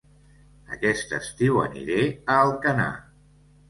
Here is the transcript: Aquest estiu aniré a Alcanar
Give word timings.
Aquest 0.77 1.15
estiu 1.19 1.63
aniré 1.67 2.01
a 2.39 2.43
Alcanar 2.51 2.93